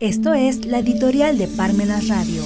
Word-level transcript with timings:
Esto 0.00 0.32
es 0.32 0.64
la 0.64 0.78
editorial 0.78 1.38
de 1.38 1.48
Parmenas 1.48 2.06
Radio. 2.06 2.44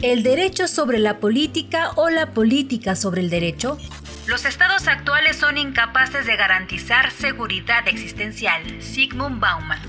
¿El 0.00 0.22
derecho 0.22 0.68
sobre 0.68 1.00
la 1.00 1.20
política 1.20 1.90
o 1.96 2.08
la 2.08 2.32
política 2.32 2.96
sobre 2.96 3.20
el 3.20 3.28
derecho? 3.28 3.76
Los 4.26 4.46
estados 4.46 4.88
actuales 4.88 5.36
son 5.36 5.58
incapaces 5.58 6.24
de 6.24 6.34
garantizar 6.34 7.10
seguridad 7.10 7.86
existencial. 7.86 8.62
Sigmund 8.80 9.38
Bauman. 9.38 9.80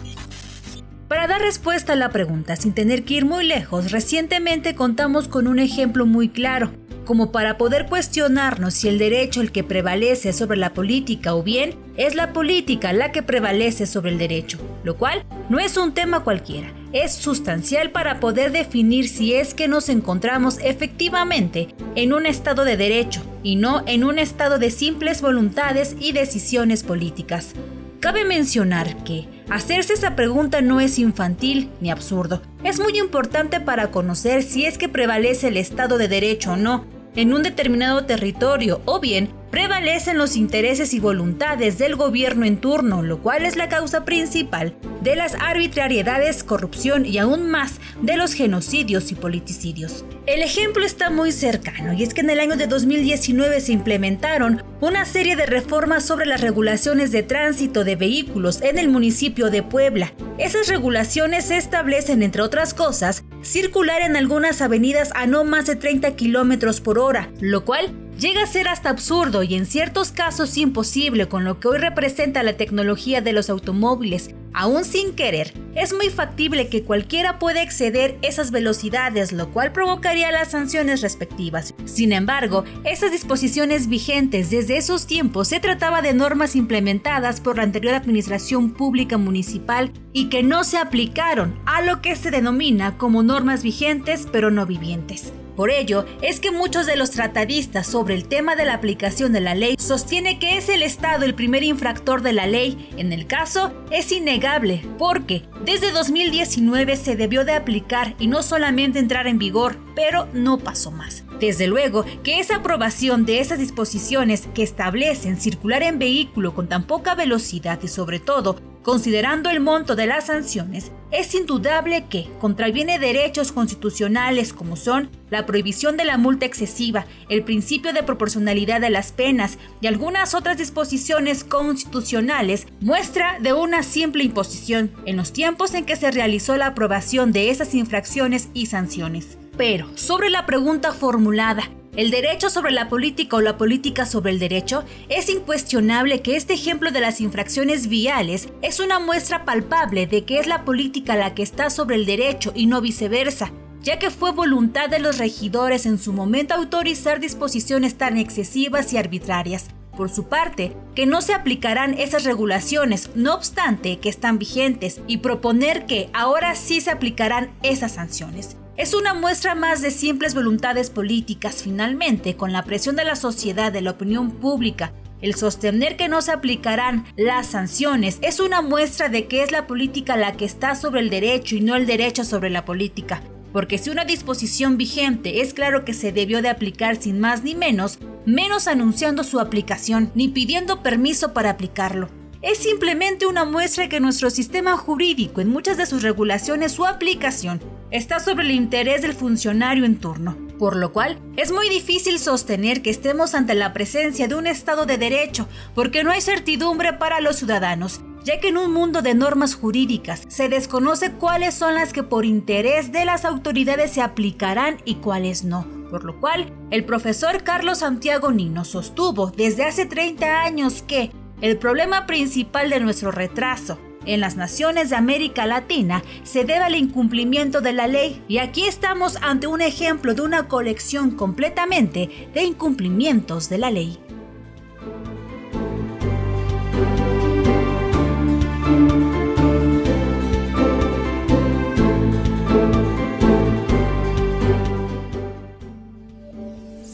Para 1.07 1.28
dar 1.28 1.39
respuesta 1.39 1.94
a 1.94 1.96
la 1.96 2.09
pregunta 2.09 2.57
sin 2.57 2.73
tener 2.73 3.05
que 3.05 3.14
ir 3.14 3.25
muy 3.25 3.46
lejos, 3.46 3.94
recientemente 3.94 4.75
contamos 4.75 5.30
con 5.30 5.48
un 5.48 5.59
ejemplo 5.59 6.05
muy 6.05 6.28
claro 6.28 6.73
como 7.08 7.32
para 7.32 7.58
poder 7.58 7.86
cuestionarnos 7.86 8.73
si 8.73 8.90
el 8.90 9.00
derecho 9.00 9.40
el 9.40 9.54
que 9.54 9.64
prevalece 9.64 10.34
sobre 10.34 10.58
la 10.58 10.73
política 10.73 11.34
o 11.36 11.41
bien 11.41 11.73
es 11.95 12.16
la 12.16 12.34
política 12.34 12.91
la 12.91 13.14
que 13.14 13.23
prevalece 13.23 13.88
sobre 13.88 14.12
el 14.12 14.18
derecho, 14.18 14.59
lo 14.84 14.98
cual 14.98 15.23
no 15.50 15.58
es 15.58 15.78
un 15.78 15.94
tema 15.94 16.20
cualquiera, 16.20 16.73
es 16.91 17.14
sustancial 17.14 17.91
para 17.91 18.20
poder 18.20 18.52
definir 18.52 19.08
si 19.08 19.34
es 19.34 19.54
que 19.54 19.70
nos 19.70 19.88
encontramos 19.88 20.58
efectivamente 20.62 21.70
en 21.95 22.12
un 22.12 22.26
estado 22.26 22.66
de 22.66 22.76
derecho 22.76 23.23
y 23.42 23.55
no 23.55 23.84
en 23.88 24.03
un 24.03 24.20
estado 24.20 24.59
de 24.59 24.70
simples 24.70 25.22
voluntades 25.22 25.95
y 26.00 26.12
decisiones 26.12 26.84
políticas. 26.84 27.53
Cabe 28.02 28.26
mencionar 28.26 29.03
que 29.05 29.28
hacerse 29.50 29.94
esa 29.94 30.16
pregunta 30.16 30.62
no 30.62 30.81
es 30.81 31.00
infantil 31.00 31.70
ni 31.80 31.89
absurdo. 31.89 32.42
Es 32.64 32.80
muy 32.80 33.00
importante 33.00 33.59
para 33.59 33.92
conocer 33.92 34.44
si 34.44 34.66
es 34.66 34.78
que 34.78 34.89
prevalece 34.89 35.48
el 35.48 35.58
Estado 35.58 35.98
de 35.98 36.08
Derecho 36.08 36.52
o 36.52 36.58
no, 36.58 36.86
en 37.17 37.34
un 37.34 37.44
determinado 37.44 38.05
territorio 38.05 38.81
o 38.85 39.02
bien 39.02 39.30
prevalecen 39.52 40.17
los 40.17 40.35
intereses 40.35 40.94
y 40.94 40.99
voluntades 40.99 41.77
del 41.77 41.95
gobierno 41.95 42.45
en 42.45 42.58
turno, 42.58 43.02
lo 43.02 43.21
cual 43.23 43.45
es 43.45 43.55
la 43.55 43.70
causa 43.70 44.05
principal 44.05 44.75
de 45.02 45.16
las 45.16 45.36
arbitrariedades, 45.36 46.44
corrupción 46.44 47.05
y 47.05 47.17
aún 47.17 47.50
más 47.50 47.80
de 48.02 48.17
los 48.17 48.33
genocidios 48.33 49.11
y 49.11 49.16
politicidios. 49.16 50.05
El 50.27 50.42
ejemplo 50.42 50.86
está 50.86 51.09
muy 51.09 51.31
cercano 51.31 51.94
y 51.94 52.03
es 52.03 52.14
que 52.14 52.22
en 52.22 52.30
el 52.30 52.39
año 52.39 52.55
de 52.55 52.67
2019 52.67 53.61
se 53.61 53.72
implementaron 53.72 54.64
una 54.80 55.05
serie 55.05 55.36
de 55.36 55.45
reformas 55.45 56.05
sobre 56.05 56.27
las 56.27 56.42
regulaciones 56.42 57.11
de 57.11 57.23
tránsito 57.23 57.83
de 57.83 57.95
vehículos 57.95 58.61
en 58.61 58.77
el 58.77 58.89
municipio 58.89 59.49
de 59.49 59.64
Puebla. 59.64 60.14
Esas 60.38 60.67
regulaciones 60.67 61.49
establecen, 61.49 62.22
entre 62.22 62.44
otras 62.44 62.75
cosas, 62.75 63.23
circular 63.48 64.02
en 64.02 64.17
algunas 64.17 64.62
avenidas 64.62 65.12
a 65.16 65.26
no 65.26 65.45
más 65.45 65.66
de 65.67 65.78
30 65.78 66.16
kilómetros 66.16 66.81
por 66.81 67.00
hora, 67.00 67.30
lo 67.40 67.64
cual 67.64 67.94
llega 68.20 68.44
a 68.44 68.48
ser 68.48 68.67
hasta 68.67 68.89
absurdo 68.89 69.42
y 69.42 69.56
en 69.56 69.66
ciertos 69.66 70.12
casos 70.12 70.58
imposible 70.58 71.28
con 71.28 71.45
lo 71.45 71.59
que 71.59 71.70
hoy 71.70 71.78
representa 71.78 72.44
la 72.44 72.58
tecnología 72.58 73.22
de 73.22 73.31
los 73.31 73.50
automóviles. 73.50 74.31
Aún 74.59 74.86
sin 74.86 75.13
querer, 75.13 75.53
es 75.75 75.94
muy 75.94 76.09
factible 76.09 76.67
que 76.67 76.81
cualquiera 76.81 77.38
pueda 77.38 77.61
exceder 77.61 78.17
esas 78.23 78.50
velocidades, 78.50 79.31
lo 79.31 79.52
cual 79.52 79.72
provocaría 79.72 80.31
las 80.31 80.49
sanciones 80.49 81.03
respectivas. 81.03 81.75
Sin 81.86 82.11
embargo, 82.11 82.64
esas 82.83 83.11
disposiciones 83.11 83.88
vigentes 83.88 84.49
desde 84.49 84.77
esos 84.77 85.05
tiempos 85.05 85.49
se 85.49 85.59
trataba 85.59 86.02
de 86.02 86.16
normas 86.16 86.55
implementadas 86.55 87.39
por 87.39 87.58
la 87.58 87.64
anterior 87.64 87.94
administración 87.94 88.73
pública 88.73 89.19
municipal 89.19 89.91
y 90.11 90.30
que 90.30 90.41
no 90.41 90.64
se 90.64 90.80
aplicaron 90.80 91.59
a 91.67 91.83
lo 91.83 92.02
que 92.02 92.16
se 92.16 92.31
denomina 92.31 92.97
como 92.97 93.21
normas 93.21 93.61
vigentes 93.61 94.27
pero 94.31 94.49
no 94.49 94.66
vivientes. 94.66 95.33
Por 95.58 95.72
ello, 95.72 96.05
es 96.22 96.39
que 96.39 96.52
muchos 96.52 96.86
de 96.86 96.95
los 96.95 97.09
tratadistas 97.09 97.88
sobre 97.88 98.13
el 98.13 98.27
tema 98.27 98.55
de 98.55 98.63
la 98.63 98.75
aplicación 98.75 99.33
de 99.33 99.41
la 99.41 99.55
ley 99.55 99.75
sostiene 99.80 100.38
que 100.38 100.55
es 100.55 100.69
el 100.69 100.83
Estado 100.83 101.25
el 101.25 101.33
primer 101.33 101.64
infractor 101.64 102.22
de 102.22 102.31
la 102.31 102.45
ley. 102.45 102.91
En 102.95 103.11
el 103.11 103.25
caso, 103.25 103.73
es 103.89 104.11
innegable, 104.11 104.86
porque 104.99 105.44
desde 105.66 105.91
2019 105.91 106.95
se 106.95 107.16
debió 107.16 107.44
de 107.44 107.53
aplicar 107.53 108.14
y 108.20 108.27
no 108.27 108.43
solamente 108.43 108.99
entrar 108.99 109.26
en 109.26 109.39
vigor, 109.39 109.77
pero 109.95 110.27
no 110.32 110.59
pasó 110.59 110.92
más. 110.92 111.23
Desde 111.39 111.65
luego 111.65 112.05
que 112.23 112.39
esa 112.39 112.58
aprobación 112.58 113.26
de 113.26 113.39
esas 113.39 113.58
disposiciones 113.58 114.48
que 114.53 114.61
establecen 114.61 115.37
circular 115.37 115.82
en 115.82 115.98
vehículo 115.98 116.53
con 116.53 116.67
tan 116.67 116.86
poca 116.86 117.15
velocidad 117.15 117.80
y 117.82 117.87
sobre 117.87 118.20
todo 118.20 118.58
Considerando 118.87 119.49
el 119.49 119.59
monto 119.59 119.98
de 119.98 120.08
las 120.08 120.27
sanciones, 120.27 120.93
es 121.11 121.36
indudable 121.36 122.05
que 122.09 122.30
contraviene 122.39 122.99
derechos 122.99 123.52
constitucionales 123.52 124.53
como 124.53 124.77
son 124.77 125.09
la 125.30 125.45
prohibición 125.45 125.98
de 125.98 126.05
la 126.05 126.17
multa 126.17 126.45
excesiva, 126.45 127.05
el 127.27 127.43
principio 127.43 127.92
de 127.92 128.03
proporcionalidad 128.03 128.80
de 128.80 128.89
las 128.89 129.12
penas 129.12 129.57
y 129.81 129.88
algunas 129.88 130.33
otras 130.33 130.57
disposiciones 130.57 131.44
constitucionales, 131.44 132.65
muestra 132.80 133.38
de 133.42 133.51
una 133.51 133.83
simple 133.83 134.24
imposición 134.24 134.89
en 135.06 135.18
los 135.18 135.33
tiempos 135.33 135.74
en 135.74 135.83
que 135.83 135.97
se 135.97 136.09
realizó 136.09 136.56
la 136.56 136.68
aprobación 136.68 137.33
de 137.33 137.50
esas 137.50 137.75
infracciones 137.75 138.47
y 138.53 138.68
sanciones. 138.68 139.38
Pero, 139.57 139.89
sobre 139.97 140.30
la 140.30 140.45
pregunta 140.45 140.94
formulada, 140.94 141.69
el 141.97 142.12
derecho 142.12 142.50
sobre 142.50 142.71
la 142.71 142.88
política 142.88 143.35
o 143.38 143.41
la 143.41 143.57
política 143.57 144.06
sobre 144.06 144.31
el 144.31 144.39
derecho, 144.39 144.85
es 145.09 145.30
incuestionable 145.30 146.21
que 146.21 146.38
este 146.38 146.53
ejemplo 146.53 146.91
de 146.91 147.01
las 147.01 147.19
infracciones 147.19 147.88
viales 147.88 148.50
es 148.62 148.80
una 148.80 149.00
muestra 149.00 149.45
palpable 149.45 150.06
de 150.06 150.24
que 150.24 150.39
es 150.39 150.45
la 150.45 150.63
política 150.63 151.15
la 151.15 151.33
que 151.33 151.41
está 151.41 151.71
sobre 151.71 151.95
el 151.95 152.06
derecho 152.06 152.53
y 152.56 152.68
no 152.68 152.81
viceversa, 152.81 153.51
ya 153.81 153.97
que 153.97 154.12
fue 154.12 154.31
voluntad 154.31 154.89
de 154.89 155.00
los 155.00 155.18
regidores 155.18 155.88
en 155.88 155.97
su 155.97 156.13
momento 156.13 156.53
autorizar 156.53 157.19
disposiciones 157.19 157.97
tan 157.97 158.18
excesivas 158.18 158.94
y 158.94 158.97
arbitrarias. 158.97 159.65
Por 159.97 160.12
su 160.12 160.30
parte, 160.30 160.74
que 160.94 161.07
no 161.07 161.21
se 161.21 161.33
aplicarán 161.33 161.95
esas 161.95 162.24
regulaciones, 162.24 163.09
no 163.15 163.33
obstante 163.33 163.97
que 163.97 164.09
están 164.09 164.38
vigentes, 164.38 165.01
y 165.07 165.18
proponer 165.18 165.88
que 165.88 166.12
ahora 166.13 166.53
sí 166.53 166.81
se 166.81 166.91
aplicarán 166.91 167.50
esas 167.63 167.94
sanciones. 167.94 168.57
Es 168.77 168.94
una 168.94 169.15
muestra 169.15 169.56
más 169.56 169.81
de 169.81 169.89
simples 169.89 170.35
voluntades 170.35 170.91
políticas 170.91 171.63
finalmente, 171.63 172.35
con 172.35 172.53
la 172.53 172.63
presión 172.63 172.95
de 172.95 173.06
la 173.06 173.15
sociedad, 173.15 173.71
de 173.71 173.81
la 173.81 173.91
opinión 173.91 174.30
pública. 174.30 174.94
El 175.19 175.33
sostener 175.33 175.97
que 175.97 176.09
no 176.09 176.21
se 176.21 176.31
aplicarán 176.31 177.06
las 177.15 177.47
sanciones 177.47 178.19
es 178.21 178.39
una 178.39 178.62
muestra 178.62 179.09
de 179.09 179.25
que 179.25 179.41
es 179.41 179.51
la 179.51 179.65
política 179.65 180.15
la 180.15 180.33
que 180.33 180.45
está 180.45 180.75
sobre 180.75 181.01
el 181.01 181.09
derecho 181.09 181.56
y 181.56 181.62
no 181.62 181.75
el 181.75 181.88
derecho 181.88 182.24
sobre 182.24 182.51
la 182.51 182.65
política. 182.65 183.24
Porque 183.53 183.77
si 183.77 183.89
una 183.89 184.06
disposición 184.06 184.77
vigente 184.77 185.41
es 185.41 185.53
claro 185.53 185.85
que 185.85 185.94
se 185.94 186.12
debió 186.12 186.41
de 186.41 186.50
aplicar 186.50 186.95
sin 187.01 187.19
más 187.19 187.44
ni 187.44 187.56
menos, 187.56 188.00
menos 188.25 188.68
anunciando 188.68 189.24
su 189.24 189.39
aplicación 189.39 190.12
ni 190.15 190.27
pidiendo 190.27 190.83
permiso 190.83 191.33
para 191.33 191.51
aplicarlo. 191.51 192.09
Es 192.41 192.59
simplemente 192.59 193.25
una 193.25 193.45
muestra 193.45 193.89
que 193.89 194.00
nuestro 194.00 194.30
sistema 194.30 194.77
jurídico 194.77 195.41
en 195.41 195.50
muchas 195.50 195.75
de 195.77 195.88
sus 195.88 196.03
regulaciones 196.03 196.71
su 196.71 196.85
aplicación 196.85 197.59
está 197.89 198.19
sobre 198.19 198.45
el 198.45 198.51
interés 198.51 199.01
del 199.01 199.13
funcionario 199.13 199.85
en 199.85 199.97
turno, 199.97 200.38
por 200.59 200.75
lo 200.75 200.94
cual 200.94 201.19
es 201.35 201.51
muy 201.51 201.68
difícil 201.68 202.19
sostener 202.19 202.83
que 202.83 202.91
estemos 202.91 203.33
ante 203.33 203.56
la 203.56 203.74
presencia 203.74 204.27
de 204.27 204.35
un 204.35 204.45
Estado 204.45 204.85
de 204.85 204.97
Derecho 204.97 205.47
porque 205.74 206.03
no 206.03 206.12
hay 206.12 206.21
certidumbre 206.21 206.94
para 206.94 207.21
los 207.21 207.38
ciudadanos, 207.38 208.01
ya 208.24 208.39
que 208.39 208.50
en 208.50 208.57
un 208.57 208.74
mundo 208.74 209.01
de 209.01 209.16
normas 209.16 209.56
jurídicas 209.56 210.24
se 210.28 210.50
desconoce 210.50 211.13
cuáles 211.13 211.54
son 211.54 211.75
las 211.75 211.94
que 211.94 212.04
por 212.04 212.25
interés 212.25 212.92
de 212.92 213.06
las 213.06 213.25
autoridades 213.25 213.92
se 213.92 214.01
aplicarán 214.01 214.78
y 214.86 214.95
cuáles 214.95 215.44
no. 215.44 215.66
Por 215.89 216.04
lo 216.04 216.19
cual, 216.19 216.51
el 216.69 216.83
profesor 216.83 217.44
Carlos 217.44 217.80
Santiago 217.80 218.31
Nino 218.31 218.66
sostuvo 218.66 219.27
desde 219.27 219.63
hace 219.63 219.86
30 219.86 220.42
años 220.42 220.81
que 220.81 221.12
el 221.42 221.57
problema 221.57 222.06
principal 222.06 222.69
de 222.69 222.80
nuestro 222.80 223.12
retraso 223.12 223.77
en 224.07 224.22
las 224.22 224.36
naciones 224.36 224.89
de 224.89 224.95
América 224.95 225.45
Latina 225.45 226.04
se 226.24 226.45
debe 226.45 226.63
al 226.63 226.75
incumplimiento 226.75 227.62
de 227.62 227.74
la 227.74 227.88
ley 227.88 228.24
y 228.27 228.39
aquí 228.39 228.66
estamos 228.66 229.18
ante 229.22 229.48
un 229.48 229.62
ejemplo 229.62 230.13
de 230.13 230.22
una 230.22 230.48
colección 230.48 231.12
completamente 231.12 232.30
de 232.33 232.44
incumplimientos 232.44 233.50
de 233.50 233.57
la 233.57 233.69
ley. 233.69 234.00